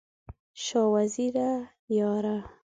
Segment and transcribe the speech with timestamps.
[0.63, 1.49] شاه وزیره
[1.97, 2.37] یاره!